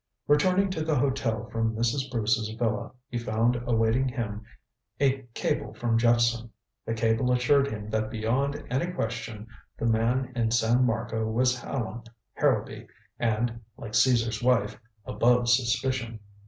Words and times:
Returning 0.27 0.71
to 0.71 0.83
the 0.83 0.97
hotel 0.97 1.47
from 1.51 1.75
Mrs. 1.75 2.09
Bruce's 2.09 2.49
villa, 2.57 2.91
he 3.07 3.19
found 3.19 3.55
awaiting 3.67 4.07
him 4.09 4.41
a 4.99 5.19
cable 5.35 5.75
from 5.75 5.95
Jephson. 5.95 6.49
The 6.87 6.95
cable 6.95 7.31
assured 7.31 7.67
him 7.67 7.91
that 7.91 8.09
beyond 8.09 8.63
any 8.71 8.91
question 8.93 9.45
the 9.77 9.85
man 9.85 10.31
in 10.35 10.49
San 10.49 10.85
Marco 10.85 11.27
was 11.27 11.63
Allan 11.63 12.01
Harrowby 12.33 12.87
and, 13.19 13.61
like 13.77 13.91
Cæsar's 13.91 14.41
wife, 14.41 14.79
above 15.05 15.47
suspicion. 15.49 16.19